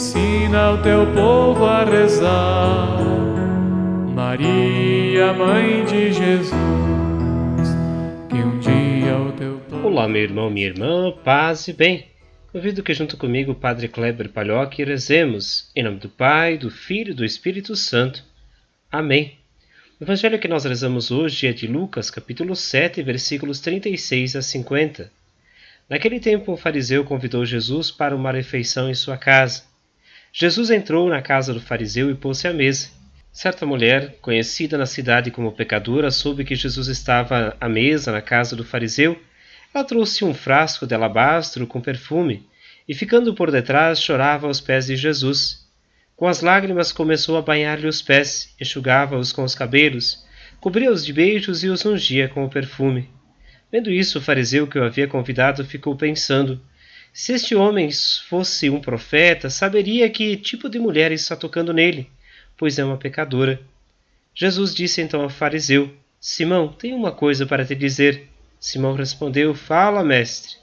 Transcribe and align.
Ensina 0.00 0.70
o 0.70 0.82
teu 0.82 1.12
povo 1.12 1.66
a 1.66 1.84
rezar. 1.84 3.04
Maria, 4.14 5.34
Mãe 5.34 5.84
de 5.84 6.10
Jesus, 6.10 6.54
que 8.30 8.36
um 8.36 8.58
dia 8.60 9.18
o 9.18 9.30
teu 9.32 9.60
povo. 9.68 9.88
Olá, 9.88 10.08
meu 10.08 10.22
irmão, 10.22 10.48
minha 10.48 10.68
irmã, 10.68 11.12
paz 11.22 11.68
e 11.68 11.74
bem. 11.74 12.06
Convido 12.50 12.82
que 12.82 12.94
junto 12.94 13.18
comigo 13.18 13.52
o 13.52 13.54
Padre 13.54 13.88
Kleber 13.88 14.30
Palhoque 14.30 14.82
rezemos 14.82 15.70
em 15.76 15.82
nome 15.82 15.98
do 15.98 16.08
Pai, 16.08 16.56
do 16.56 16.70
Filho 16.70 17.10
e 17.10 17.14
do 17.14 17.22
Espírito 17.22 17.76
Santo. 17.76 18.24
Amém. 18.90 19.36
O 20.00 20.04
evangelho 20.04 20.38
que 20.38 20.48
nós 20.48 20.64
rezamos 20.64 21.10
hoje 21.10 21.46
é 21.46 21.52
de 21.52 21.66
Lucas, 21.66 22.10
capítulo 22.10 22.56
7, 22.56 23.02
versículos 23.02 23.60
36 23.60 24.34
a 24.34 24.40
50. 24.40 25.12
Naquele 25.90 26.18
tempo, 26.18 26.50
um 26.50 26.56
fariseu 26.56 27.04
convidou 27.04 27.44
Jesus 27.44 27.90
para 27.90 28.16
uma 28.16 28.32
refeição 28.32 28.88
em 28.88 28.94
sua 28.94 29.18
casa. 29.18 29.68
Jesus 30.32 30.70
entrou 30.70 31.08
na 31.08 31.20
casa 31.20 31.52
do 31.52 31.60
fariseu 31.60 32.10
e 32.10 32.14
pôs-se 32.14 32.46
à 32.46 32.52
mesa. 32.52 32.88
Certa 33.32 33.66
mulher, 33.66 34.16
conhecida 34.20 34.78
na 34.78 34.86
cidade 34.86 35.30
como 35.30 35.52
pecadora, 35.52 36.10
soube 36.10 36.44
que 36.44 36.54
Jesus 36.54 36.88
estava 36.88 37.56
à 37.60 37.68
mesa 37.68 38.12
na 38.12 38.20
casa 38.20 38.54
do 38.54 38.64
fariseu. 38.64 39.20
Ela 39.74 39.84
trouxe 39.84 40.24
um 40.24 40.34
frasco 40.34 40.86
de 40.86 40.94
alabastro 40.94 41.66
com 41.66 41.80
perfume 41.80 42.48
e, 42.88 42.94
ficando 42.94 43.34
por 43.34 43.50
detrás, 43.50 44.00
chorava 44.00 44.46
aos 44.46 44.60
pés 44.60 44.86
de 44.86 44.96
Jesus. 44.96 45.68
Com 46.16 46.26
as 46.26 46.40
lágrimas 46.40 46.92
começou 46.92 47.36
a 47.36 47.42
banhar-lhe 47.42 47.86
os 47.86 48.02
pés, 48.02 48.54
enxugava-os 48.60 49.32
com 49.32 49.42
os 49.42 49.54
cabelos, 49.54 50.24
cobria-os 50.60 51.04
de 51.04 51.12
beijos 51.12 51.64
e 51.64 51.68
os 51.68 51.84
ungia 51.86 52.28
com 52.28 52.44
o 52.44 52.50
perfume. 52.50 53.08
Vendo 53.70 53.90
isso, 53.90 54.18
o 54.18 54.20
fariseu 54.20 54.66
que 54.66 54.78
o 54.78 54.84
havia 54.84 55.06
convidado 55.06 55.64
ficou 55.64 55.96
pensando: 55.96 56.60
se 57.12 57.32
este 57.32 57.54
homem 57.54 57.90
fosse 58.28 58.70
um 58.70 58.80
profeta, 58.80 59.50
saberia 59.50 60.08
que 60.08 60.36
tipo 60.36 60.68
de 60.68 60.78
mulher 60.78 61.10
está 61.10 61.34
tocando 61.34 61.72
nele, 61.72 62.08
pois 62.56 62.78
é 62.78 62.84
uma 62.84 62.96
pecadora. 62.96 63.60
Jesus 64.34 64.74
disse 64.74 65.02
então 65.02 65.22
ao 65.22 65.28
fariseu: 65.28 65.92
Simão, 66.20 66.68
tenho 66.68 66.96
uma 66.96 67.10
coisa 67.10 67.44
para 67.44 67.64
te 67.64 67.74
dizer. 67.74 68.28
Simão 68.60 68.94
respondeu: 68.94 69.54
Fala, 69.54 70.04
mestre. 70.04 70.56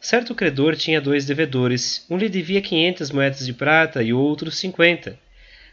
Certo 0.00 0.34
credor 0.34 0.76
tinha 0.76 1.00
dois 1.00 1.26
devedores. 1.26 2.06
Um 2.08 2.16
lhe 2.16 2.28
devia 2.28 2.62
quinhentas 2.62 3.10
moedas 3.10 3.44
de 3.44 3.52
prata 3.52 4.02
e 4.02 4.12
outro 4.12 4.50
cinquenta. 4.50 5.18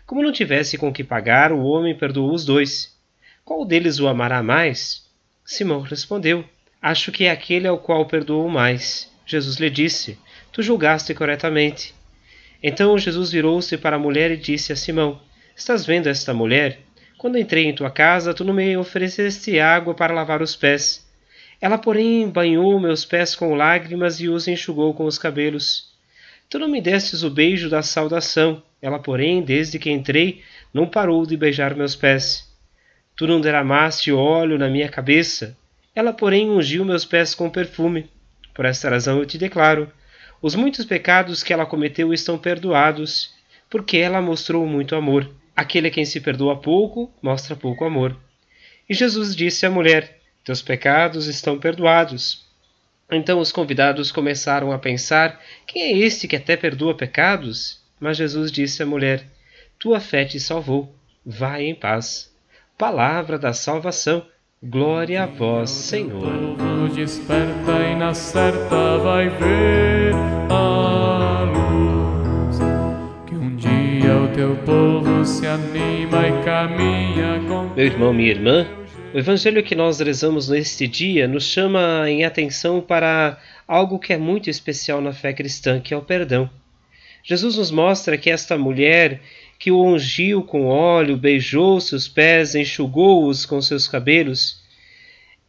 Como 0.06 0.24
não 0.24 0.32
tivesse 0.32 0.78
com 0.78 0.92
que 0.92 1.04
pagar, 1.04 1.52
o 1.52 1.64
homem 1.64 1.96
perdoou 1.96 2.34
os 2.34 2.44
dois. 2.44 2.98
Qual 3.46 3.64
deles 3.64 4.00
o 4.00 4.08
amará 4.08 4.42
mais? 4.42 5.06
Simão 5.46 5.82
respondeu: 5.82 6.44
Acho 6.82 7.12
que 7.12 7.26
é 7.26 7.32
aquele 7.32 7.68
ao 7.68 7.78
qual 7.78 8.06
perdoou 8.06 8.50
mais. 8.50 9.10
Jesus 9.28 9.58
lhe 9.58 9.70
disse: 9.70 10.18
Tu 10.54 10.64
julgaste 10.64 11.14
corretamente. 11.14 11.94
Então 12.64 12.98
Jesus 12.98 13.32
virou-se 13.32 13.78
para 13.78 13.98
a 13.98 14.00
mulher 14.00 14.32
e 14.32 14.38
disse 14.38 14.72
a 14.72 14.76
Simão: 14.76 15.20
Estás 15.56 15.86
vendo 15.86 16.08
esta 16.08 16.34
mulher? 16.34 16.80
Quando 17.18 17.38
entrei 17.38 17.66
em 17.66 17.76
tua 17.76 17.92
casa, 17.92 18.34
tu 18.34 18.46
não 18.46 18.54
me 18.54 18.78
ofereceste 18.78 19.60
água 19.60 19.94
para 19.94 20.14
lavar 20.14 20.42
os 20.42 20.56
pés. 20.56 21.06
Ela, 21.60 21.78
porém, 21.78 22.30
banhou 22.30 22.80
meus 22.80 23.04
pés 23.04 23.36
com 23.36 23.54
lágrimas 23.56 24.22
e 24.22 24.30
os 24.30 24.48
enxugou 24.48 24.94
com 24.94 25.06
os 25.06 25.18
cabelos. 25.18 25.92
Tu 26.50 26.58
não 26.58 26.70
me 26.70 26.80
destes 26.80 27.24
o 27.24 27.30
beijo 27.30 27.70
da 27.70 27.82
saudação. 27.82 28.64
Ela, 28.82 29.00
porém, 29.00 29.42
desde 29.42 29.78
que 29.78 29.90
entrei, 29.90 30.42
não 30.74 30.88
parou 30.88 31.26
de 31.26 31.36
beijar 31.36 31.76
meus 31.76 31.96
pés. 31.96 32.48
Tu 33.16 33.28
não 33.28 33.42
derramaste 33.42 34.12
óleo 34.12 34.58
na 34.58 34.70
minha 34.70 34.88
cabeça. 34.88 35.58
Ela, 35.96 36.14
porém, 36.14 36.50
ungiu 36.50 36.86
meus 36.86 37.04
pés 37.04 37.34
com 37.34 37.50
perfume. 37.50 38.08
Por 38.58 38.66
esta 38.66 38.90
razão 38.90 39.20
eu 39.20 39.26
te 39.28 39.38
declaro: 39.38 39.94
os 40.42 40.56
muitos 40.56 40.84
pecados 40.84 41.44
que 41.44 41.54
ela 41.54 41.64
cometeu 41.64 42.12
estão 42.12 42.40
perdoados, 42.40 43.32
porque 43.70 43.98
ela 43.98 44.20
mostrou 44.20 44.66
muito 44.66 44.96
amor. 44.96 45.32
Aquele 45.56 45.90
a 45.90 45.92
quem 45.92 46.04
se 46.04 46.20
perdoa 46.20 46.60
pouco, 46.60 47.14
mostra 47.22 47.56
pouco 47.56 47.86
amor. 47.86 48.18
E 48.90 48.96
Jesus 48.96 49.36
disse 49.36 49.64
à 49.68 49.70
mulher: 49.70 50.20
teus 50.44 50.64
pecados 50.64 51.28
estão 51.28 51.60
perdoados. 51.60 52.48
Então 53.12 53.40
os 53.40 53.52
convidados 53.52 54.12
começaram 54.12 54.72
a 54.72 54.80
pensar: 54.80 55.40
quem 55.68 55.84
é 55.84 55.92
este 55.96 56.28
que 56.28 56.36
até 56.36 56.58
perdoa 56.58 56.98
pecados? 56.98 57.80
Mas 58.00 58.18
Jesus 58.18 58.52
disse 58.52 58.82
à 58.82 58.88
mulher: 58.88 59.24
Tua 59.78 60.00
fé 60.00 60.26
te 60.26 60.40
salvou. 60.40 60.96
Vai 61.24 61.66
em 61.66 61.76
paz. 61.76 62.36
Palavra 62.76 63.38
da 63.38 63.54
salvação. 63.54 64.26
Glória 64.64 65.22
a 65.22 65.26
vós, 65.28 65.70
Senhor. 65.70 66.20
Povo 66.20 66.88
desperta 66.96 67.72
e 67.92 67.96
na 67.96 68.16
certa 68.16 68.98
vai 68.98 69.30
ver 69.30 70.16
a 70.50 71.44
luz. 71.44 72.58
Que 73.28 73.36
um 73.36 73.56
dia 73.56 74.18
o 74.18 74.28
teu 74.34 74.56
povo 74.66 75.24
se 75.24 75.46
anima 75.46 76.28
e 76.28 76.44
caminha 76.44 77.40
com 77.48 77.72
Meu 77.76 77.86
irmão, 77.86 78.12
minha 78.12 78.32
irmã, 78.32 78.68
o 79.14 79.20
evangelho 79.20 79.62
que 79.62 79.76
nós 79.76 80.00
rezamos 80.00 80.50
neste 80.50 80.88
dia 80.88 81.28
nos 81.28 81.44
chama 81.44 82.10
em 82.10 82.26
atenção 82.26 82.82
para 82.82 83.40
algo 83.68 84.00
que 84.00 84.12
é 84.12 84.18
muito 84.18 84.50
especial 84.50 85.02
na 85.02 85.14
fé 85.14 85.34
cristã, 85.34 85.80
que 85.80 85.94
é 85.94 85.98
o 85.98 86.02
perdão. 86.02 86.50
Jesus 87.24 87.58
nos 87.58 87.70
mostra 87.70 88.18
que 88.18 88.32
esta 88.32 88.58
mulher 88.58 89.22
que 89.60 89.72
o 89.72 89.84
ungiu 89.84 90.44
com 90.44 90.68
óleo, 90.68 91.18
beijou 91.18 91.80
seus 91.82 92.08
pés, 92.08 92.56
enxugou-os 92.56 93.46
com 93.46 93.62
seus 93.62 93.88
cabelos, 93.88 94.62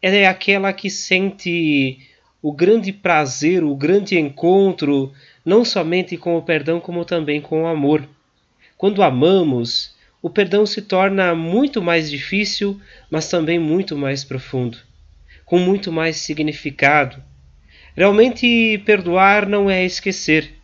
é 0.00 0.26
aquela 0.26 0.72
que 0.72 0.88
sente 0.88 1.98
o 2.40 2.52
grande 2.52 2.92
prazer, 2.92 3.64
o 3.64 3.74
grande 3.74 4.18
encontro, 4.18 5.12
não 5.44 5.64
somente 5.64 6.16
com 6.16 6.36
o 6.36 6.42
perdão, 6.42 6.80
como 6.80 7.04
também 7.04 7.40
com 7.40 7.62
o 7.62 7.66
amor. 7.66 8.08
Quando 8.76 9.02
amamos, 9.02 9.94
o 10.22 10.30
perdão 10.30 10.64
se 10.64 10.82
torna 10.82 11.34
muito 11.34 11.82
mais 11.82 12.10
difícil, 12.10 12.80
mas 13.10 13.28
também 13.28 13.58
muito 13.58 13.96
mais 13.96 14.24
profundo, 14.24 14.78
com 15.44 15.58
muito 15.58 15.90
mais 15.90 16.16
significado. 16.16 17.22
Realmente, 17.96 18.80
perdoar 18.86 19.48
não 19.48 19.68
é 19.68 19.84
esquecer, 19.84 20.57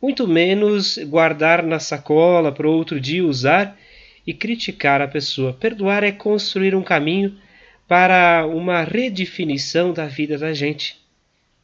muito 0.00 0.26
menos 0.26 0.98
guardar 0.98 1.62
na 1.62 1.78
sacola 1.78 2.52
para 2.52 2.68
outro 2.68 3.00
dia 3.00 3.24
usar 3.24 3.78
e 4.26 4.34
criticar 4.34 5.00
a 5.00 5.08
pessoa. 5.08 5.52
Perdoar 5.52 6.02
é 6.02 6.12
construir 6.12 6.74
um 6.74 6.82
caminho 6.82 7.36
para 7.88 8.46
uma 8.46 8.82
redefinição 8.82 9.92
da 9.92 10.06
vida 10.06 10.36
da 10.36 10.52
gente, 10.52 10.98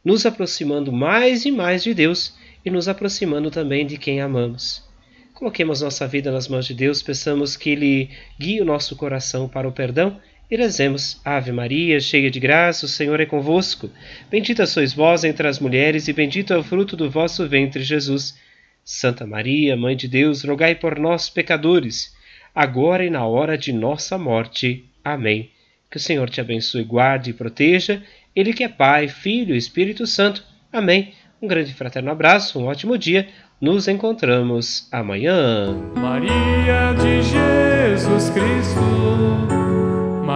nos 0.04 0.24
aproximando 0.24 0.92
mais 0.92 1.44
e 1.44 1.50
mais 1.50 1.82
de 1.82 1.92
Deus 1.92 2.36
e 2.64 2.70
nos 2.70 2.88
aproximando 2.88 3.50
também 3.50 3.84
de 3.84 3.98
quem 3.98 4.20
amamos. 4.20 4.82
Coloquemos 5.34 5.80
nossa 5.80 6.06
vida 6.06 6.30
nas 6.30 6.46
mãos 6.46 6.66
de 6.66 6.74
Deus, 6.74 7.02
peçamos 7.02 7.56
que 7.56 7.70
Ele 7.70 8.10
guie 8.38 8.60
o 8.60 8.64
nosso 8.64 8.94
coração 8.94 9.48
para 9.48 9.66
o 9.66 9.72
perdão 9.72 10.20
e 10.52 10.56
rezemos. 10.56 11.18
Ave 11.24 11.50
Maria, 11.50 11.98
cheia 11.98 12.30
de 12.30 12.38
graça, 12.38 12.84
o 12.84 12.88
Senhor 12.88 13.18
é 13.18 13.24
convosco. 13.24 13.90
Bendita 14.30 14.66
sois 14.66 14.92
vós 14.92 15.24
entre 15.24 15.48
as 15.48 15.58
mulheres, 15.58 16.08
e 16.08 16.12
bendito 16.12 16.52
é 16.52 16.58
o 16.58 16.62
fruto 16.62 16.94
do 16.94 17.10
vosso 17.10 17.48
ventre, 17.48 17.82
Jesus. 17.82 18.38
Santa 18.84 19.26
Maria, 19.26 19.78
Mãe 19.78 19.96
de 19.96 20.06
Deus, 20.06 20.44
rogai 20.44 20.74
por 20.74 20.98
nós, 20.98 21.30
pecadores, 21.30 22.14
agora 22.54 23.02
e 23.02 23.08
na 23.08 23.24
hora 23.24 23.56
de 23.56 23.72
nossa 23.72 24.18
morte. 24.18 24.84
Amém. 25.02 25.50
Que 25.90 25.96
o 25.96 26.00
Senhor 26.00 26.28
te 26.28 26.38
abençoe, 26.38 26.84
guarde 26.84 27.30
e 27.30 27.34
proteja, 27.34 28.02
Ele 28.36 28.52
que 28.52 28.62
é 28.62 28.68
Pai, 28.68 29.08
Filho 29.08 29.54
e 29.54 29.58
Espírito 29.58 30.06
Santo. 30.06 30.44
Amém. 30.70 31.14
Um 31.40 31.48
grande 31.48 31.72
fraterno 31.72 32.10
abraço, 32.10 32.60
um 32.60 32.66
ótimo 32.66 32.98
dia. 32.98 33.26
Nos 33.58 33.88
encontramos 33.88 34.86
amanhã. 34.92 35.72
Maria 35.96 36.92
de 36.92 37.22
Jesus 37.22 38.28
Cristo, 38.30 39.51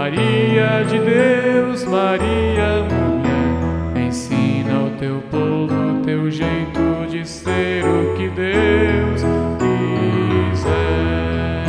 Maria 0.07 0.85
de 0.85 1.01
Deus, 1.01 1.85
Maria 1.85 2.85
mulher, 2.85 4.07
ensina 4.07 4.77
ao 4.77 4.91
teu 4.91 5.21
povo 5.33 6.01
teu 6.05 6.31
jeito 6.31 7.09
de 7.11 7.27
ser 7.27 7.83
o 7.85 8.15
que 8.15 8.29
Deus 8.29 9.23
quiser. 10.53 11.67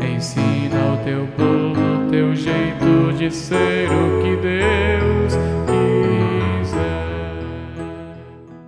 Ensina 0.00 0.92
ao 0.92 0.96
teu 1.04 1.26
povo 1.36 2.08
teu 2.10 2.34
jeito 2.34 3.12
de 3.18 3.30
ser 3.30 3.90
o 3.90 4.22